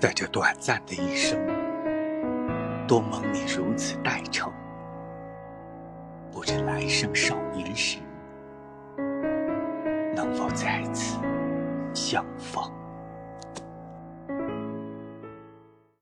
[0.00, 1.36] 在这短暂的一生，
[2.86, 4.52] 多蒙你如此待宠。
[6.30, 7.98] 不知来生少年时。
[10.14, 11.18] 能否再次
[11.92, 12.62] 相逢？